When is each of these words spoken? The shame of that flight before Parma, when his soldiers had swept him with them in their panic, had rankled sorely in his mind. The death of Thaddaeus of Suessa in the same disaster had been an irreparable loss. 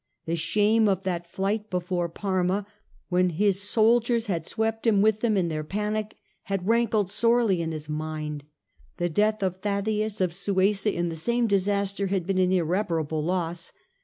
The 0.25 0.35
shame 0.35 0.89
of 0.89 1.03
that 1.03 1.29
flight 1.31 1.69
before 1.69 2.09
Parma, 2.09 2.65
when 3.09 3.29
his 3.29 3.61
soldiers 3.61 4.25
had 4.25 4.47
swept 4.47 4.87
him 4.87 4.99
with 5.03 5.19
them 5.19 5.37
in 5.37 5.47
their 5.47 5.63
panic, 5.63 6.15
had 6.45 6.67
rankled 6.67 7.11
sorely 7.11 7.61
in 7.61 7.71
his 7.71 7.87
mind. 7.87 8.43
The 8.97 9.09
death 9.09 9.43
of 9.43 9.57
Thaddaeus 9.57 10.19
of 10.19 10.33
Suessa 10.33 10.91
in 10.91 11.09
the 11.09 11.15
same 11.15 11.45
disaster 11.45 12.07
had 12.07 12.25
been 12.25 12.39
an 12.39 12.51
irreparable 12.51 13.23
loss. 13.23 13.71